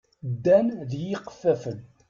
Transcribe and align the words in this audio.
Ddan 0.31 0.67
d 0.89 0.91
yiqeffafen. 1.03 1.79